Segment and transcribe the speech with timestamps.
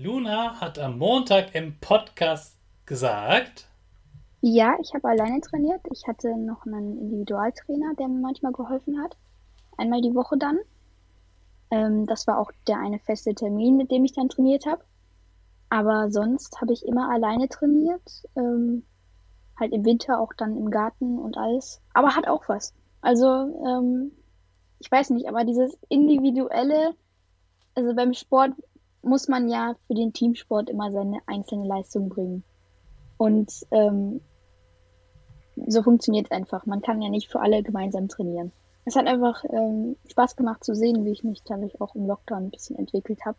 [0.00, 3.66] Luna hat am Montag im Podcast gesagt.
[4.40, 5.80] Ja, ich habe alleine trainiert.
[5.90, 9.16] Ich hatte noch einen Individualtrainer, der mir manchmal geholfen hat.
[9.76, 10.60] Einmal die Woche dann.
[11.72, 14.84] Ähm, das war auch der eine feste Termin, mit dem ich dann trainiert habe.
[15.68, 18.22] Aber sonst habe ich immer alleine trainiert.
[18.36, 18.84] Ähm,
[19.58, 21.80] halt im Winter auch dann im Garten und alles.
[21.92, 22.72] Aber hat auch was.
[23.00, 24.12] Also, ähm,
[24.78, 26.94] ich weiß nicht, aber dieses individuelle,
[27.74, 28.52] also beim Sport
[29.08, 32.44] muss man ja für den Teamsport immer seine einzelne Leistung bringen.
[33.16, 34.20] Und ähm,
[35.66, 36.66] so funktioniert es einfach.
[36.66, 38.52] Man kann ja nicht für alle gemeinsam trainieren.
[38.84, 42.44] Es hat einfach ähm, Spaß gemacht zu sehen, wie ich mich dadurch auch im Lockdown
[42.44, 43.36] ein bisschen entwickelt habe.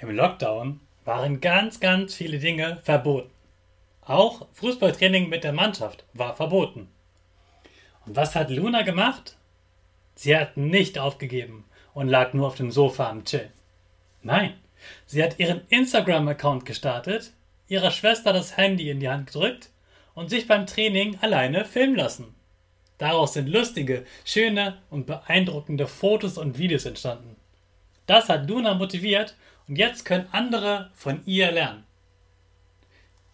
[0.00, 3.30] Im Lockdown waren ganz, ganz viele Dinge verboten.
[4.02, 6.88] Auch Fußballtraining mit der Mannschaft war verboten.
[8.06, 9.36] Und was hat Luna gemacht?
[10.14, 11.64] Sie hat nicht aufgegeben
[11.94, 13.52] und lag nur auf dem Sofa am Chillen.
[14.22, 14.54] Nein,
[15.06, 17.32] sie hat ihren Instagram-Account gestartet,
[17.68, 19.70] ihrer Schwester das Handy in die Hand gedrückt
[20.14, 22.34] und sich beim Training alleine filmen lassen.
[22.98, 27.36] Daraus sind lustige, schöne und beeindruckende Fotos und Videos entstanden.
[28.04, 29.36] Das hat Luna motiviert
[29.68, 31.84] und jetzt können andere von ihr lernen.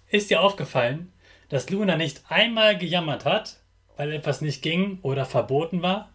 [0.08, 1.12] Ist dir aufgefallen,
[1.48, 3.56] dass Luna nicht einmal gejammert hat,
[3.96, 6.10] weil etwas nicht ging oder verboten war?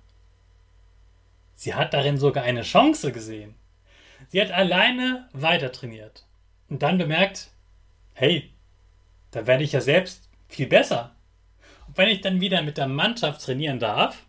[1.56, 3.56] Sie hat darin sogar eine Chance gesehen.
[4.32, 6.26] Sie hat alleine weiter trainiert
[6.70, 7.50] und dann bemerkt,
[8.14, 8.50] hey,
[9.32, 11.14] da werde ich ja selbst viel besser.
[11.88, 14.24] Und wenn ich dann wieder mit der Mannschaft trainieren darf,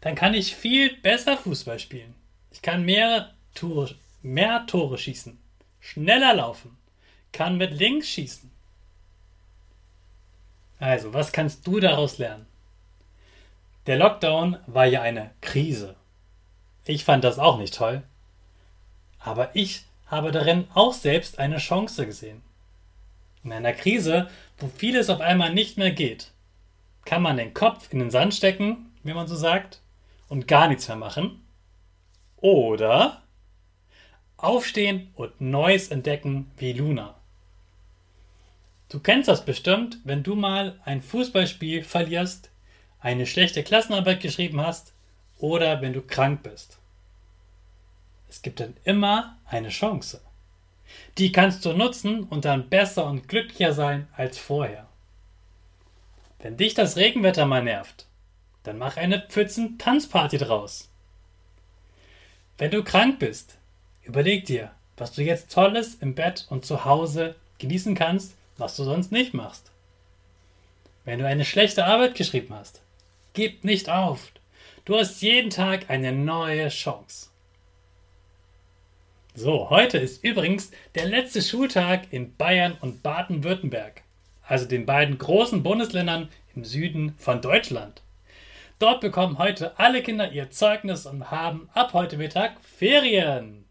[0.00, 2.12] dann kann ich viel besser Fußball spielen.
[2.50, 5.38] Ich kann mehr Tore, mehr Tore schießen,
[5.78, 6.76] schneller laufen,
[7.30, 8.50] kann mit links schießen.
[10.80, 12.46] Also, was kannst du daraus lernen?
[13.86, 15.94] Der Lockdown war ja eine Krise.
[16.88, 18.02] Ich fand das auch nicht toll.
[19.18, 22.40] Aber ich habe darin auch selbst eine Chance gesehen.
[23.44, 26.32] In einer Krise, wo vieles auf einmal nicht mehr geht,
[27.04, 29.82] kann man den Kopf in den Sand stecken, wie man so sagt,
[30.28, 31.42] und gar nichts mehr machen.
[32.38, 33.20] Oder
[34.38, 37.16] aufstehen und Neues entdecken wie Luna.
[38.88, 42.48] Du kennst das bestimmt, wenn du mal ein Fußballspiel verlierst,
[42.98, 44.94] eine schlechte Klassenarbeit geschrieben hast
[45.36, 46.77] oder wenn du krank bist.
[48.28, 50.20] Es gibt dann immer eine Chance.
[51.18, 54.86] Die kannst du nutzen und dann besser und glücklicher sein als vorher.
[56.38, 58.06] Wenn dich das Regenwetter mal nervt,
[58.62, 60.88] dann mach eine Pfützen-Tanzparty draus.
[62.58, 63.58] Wenn du krank bist,
[64.02, 68.84] überleg dir, was du jetzt Tolles im Bett und zu Hause genießen kannst, was du
[68.84, 69.70] sonst nicht machst.
[71.04, 72.82] Wenn du eine schlechte Arbeit geschrieben hast,
[73.32, 74.32] gib nicht auf.
[74.84, 77.27] Du hast jeden Tag eine neue Chance.
[79.40, 84.02] So, heute ist übrigens der letzte Schultag in Bayern und Baden-Württemberg,
[84.42, 88.02] also den beiden großen Bundesländern im Süden von Deutschland.
[88.80, 93.64] Dort bekommen heute alle Kinder ihr Zeugnis und haben ab heute Mittag Ferien.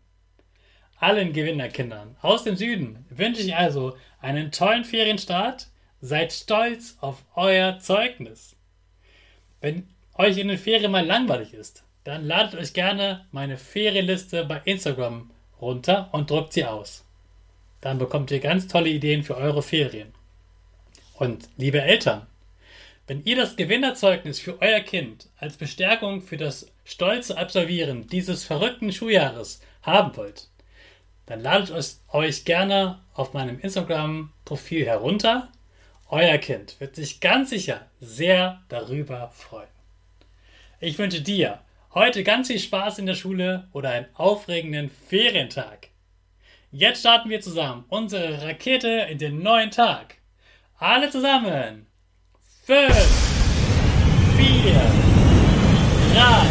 [1.02, 5.68] Allen Gewinnerkindern aus dem Süden wünsche ich also einen tollen Ferienstart.
[6.00, 8.56] Seid stolz auf euer Zeugnis.
[9.60, 14.62] Wenn euch in den Ferien mal langweilig ist, dann ladet euch gerne meine Ferienliste bei
[14.64, 15.30] Instagram
[15.62, 17.06] runter und druckt sie aus.
[17.82, 20.14] Dann bekommt ihr ganz tolle Ideen für eure Ferien.
[21.16, 22.28] Und liebe Eltern,
[23.08, 28.92] wenn ihr das Gewinnerzeugnis für euer Kind als Bestärkung für das stolze Absolvieren dieses verrückten
[28.92, 30.50] Schuljahres haben wollt,
[31.26, 35.52] dann ladet euch gerne auf meinem Instagram-Profil herunter.
[36.10, 39.68] Euer Kind wird sich ganz sicher sehr darüber freuen.
[40.80, 41.60] Ich wünsche dir
[41.94, 45.88] Heute ganz viel Spaß in der Schule oder einen aufregenden Ferientag.
[46.70, 50.16] Jetzt starten wir zusammen unsere Rakete in den neuen Tag.
[50.78, 51.88] Alle zusammen.
[52.66, 52.94] 5,
[54.36, 54.74] 4,
[56.14, 56.48] 3,